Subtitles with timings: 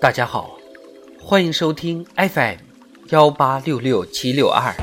[0.00, 0.56] 大家好，
[1.20, 2.56] 欢迎收听 FM
[3.10, 4.74] 幺八六六七六二。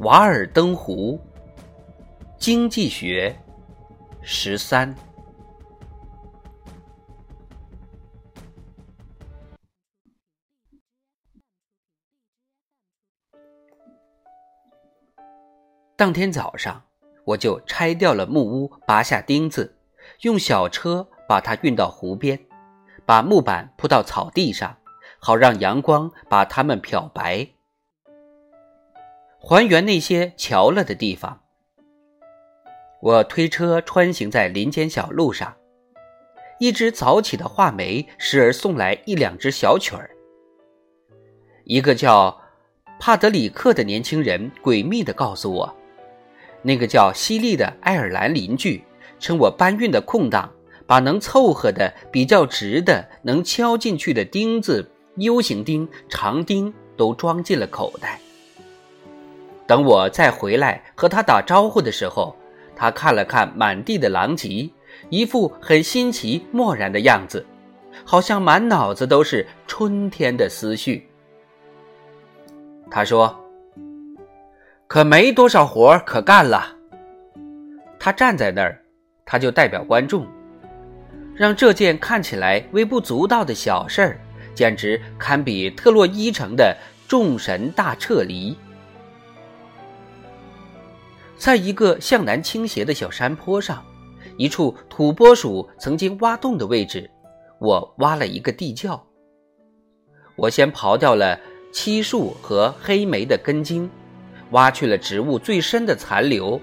[0.00, 1.18] 瓦尔登湖，
[2.44, 3.34] 经济学
[4.20, 4.94] 十三。
[15.96, 16.82] 当天早上，
[17.24, 19.78] 我就拆掉了木屋，拔下钉子，
[20.20, 22.38] 用小车把它运到湖边，
[23.06, 24.76] 把木板铺到草地上，
[25.18, 27.48] 好让阳光把它们漂白。
[29.40, 31.43] 还原那些桥了的地方。
[33.04, 35.54] 我推车穿行在林间小路上，
[36.58, 40.08] 一只早起的画眉时而送来一两只小曲儿。
[41.64, 42.34] 一个叫
[42.98, 45.76] 帕德里克的年轻人诡秘地告诉我，
[46.62, 48.82] 那个叫西利的爱尔兰邻居
[49.18, 50.50] 趁我搬运的空档，
[50.86, 58.18] 把能凑合的、比较直的、能敲进去的钉子、U 型钉、长钉都装进了口袋。
[59.66, 62.34] 等我再回来和他打招呼的时候，
[62.76, 64.70] 他看了看满地的狼藉，
[65.10, 67.44] 一副很新奇漠然的样子，
[68.04, 71.08] 好像满脑子都是春天的思绪。
[72.90, 73.34] 他说
[74.86, 76.76] ：“可没多少活可干了。”
[77.98, 78.80] 他站在那儿，
[79.24, 80.26] 他就代表观众，
[81.34, 84.20] 让这件看起来微不足道的小事儿，
[84.54, 86.76] 简直堪比特洛伊城的
[87.08, 88.56] 众神大撤离。
[91.36, 93.84] 在一个向南倾斜的小山坡上，
[94.36, 97.10] 一处土拨鼠曾经挖洞的位置，
[97.58, 99.04] 我挖了一个地窖。
[100.36, 101.38] 我先刨掉了
[101.72, 103.90] 漆树和黑莓的根茎，
[104.52, 106.60] 挖去了植物最深的残留，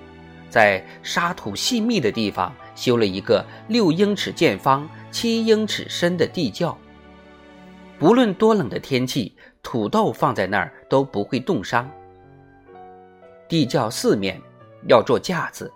[0.50, 6.76] 在沙土细密的地方修了一个六英尺见方、七英尺深的地窖。
[8.00, 11.90] 不论多冷的天气，土豆放在那儿都不会冻伤。
[13.48, 14.42] 地窖四面。
[14.88, 15.72] 要做架子，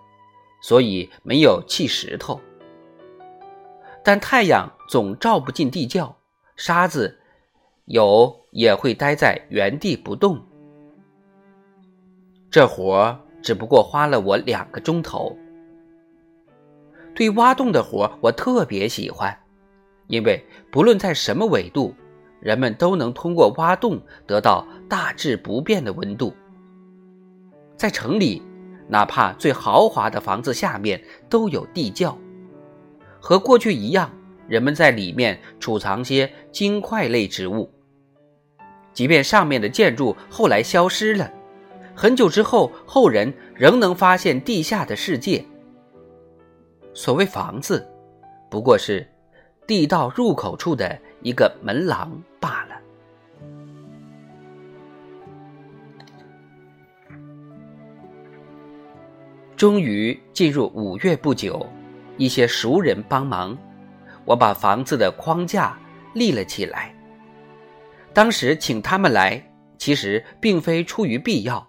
[0.60, 2.40] 所以没有砌石头。
[4.02, 6.16] 但太阳总照不进地窖，
[6.56, 7.18] 沙子
[7.86, 10.40] 有也会待在原地不动。
[12.50, 15.36] 这活只不过花了我两个钟头。
[17.14, 19.36] 对挖洞的活我特别喜欢，
[20.06, 21.94] 因为不论在什么纬度，
[22.40, 26.34] 人们都能通过挖洞得到大致不变的温度。
[27.76, 28.42] 在城里。
[28.88, 32.16] 哪怕最豪华的房子下面都有地窖，
[33.20, 34.10] 和过去一样，
[34.46, 37.70] 人们在里面储藏些金块类植物。
[38.92, 41.30] 即便上面的建筑后来消失了，
[41.94, 45.44] 很久之后，后人仍能发现地下的世界。
[46.94, 47.86] 所谓房子，
[48.50, 49.06] 不过是
[49.66, 52.10] 地道入口处的一个门廊
[52.40, 52.65] 罢了。
[59.56, 61.66] 终于进入五月不久，
[62.18, 63.56] 一些熟人帮忙，
[64.26, 65.78] 我把房子的框架
[66.12, 66.94] 立了起来。
[68.12, 69.42] 当时请他们来，
[69.78, 71.66] 其实并非出于必要，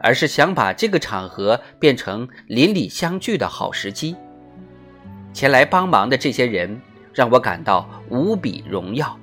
[0.00, 4.16] 而是想把这个场合变成邻里相聚的好时机。
[5.34, 6.80] 前来帮忙的这些人
[7.12, 9.18] 让我感到无比荣耀，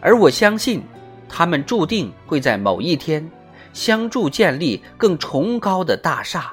[0.00, 0.80] 而我相信，
[1.28, 3.28] 他们注定会在某一天。
[3.74, 6.50] 相助建立更崇高的大厦。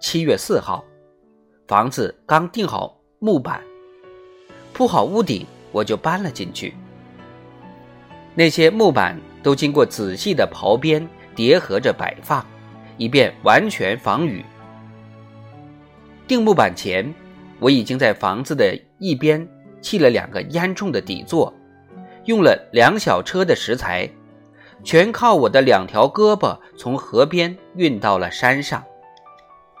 [0.00, 0.84] 七月四号，
[1.66, 3.60] 房子刚钉好木板，
[4.72, 6.72] 铺好屋顶，我就搬了进去。
[8.36, 12.46] 那些木板都经过仔细的刨边，叠合着摆放，
[12.96, 14.44] 以便完全防雨。
[16.28, 17.12] 钉木板前，
[17.58, 19.46] 我已经在房子的一边
[19.80, 21.52] 砌了两个烟囱的底座，
[22.26, 24.08] 用了两小车的石材。
[24.84, 28.82] 全靠我的两条胳膊从河边运到了山上。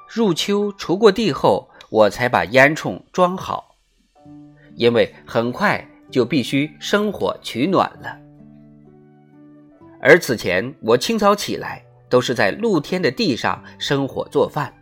[0.08, 3.76] 入秋锄过地后，我才把烟囱装好，
[4.74, 8.18] 因为很快就必须生火取暖了。
[10.00, 14.72] 而此前我清早起来都是在露天的地上生火做饭。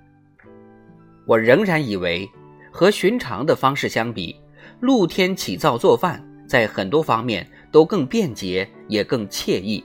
[1.27, 2.29] 我仍然以为，
[2.71, 4.37] 和寻常的方式相比，
[4.81, 9.85] 露天起灶做饭在很多方面都更便捷，也更惬意。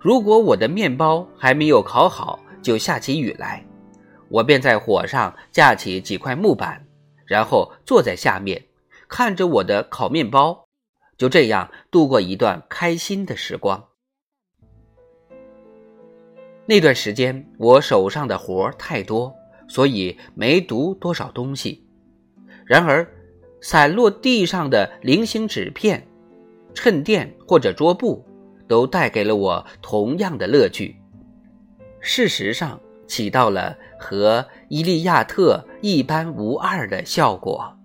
[0.00, 3.64] 如果我的面包还没有烤好就下起雨来，
[4.28, 6.86] 我便在火上架起几块木板，
[7.26, 8.64] 然后坐在下面，
[9.08, 10.66] 看着我的烤面包，
[11.16, 13.84] 就这样度过一段开心的时光。
[16.66, 19.34] 那段时间我手上的活太多，
[19.66, 21.84] 所以没读多少东西。
[22.64, 23.08] 然而，
[23.60, 26.06] 散落地上的零星纸片、
[26.74, 28.24] 衬垫或者桌布。
[28.68, 30.94] 都带给了我同样的乐趣，
[32.00, 37.77] 事实上起到了和《伊利亚特》一般无二的效果。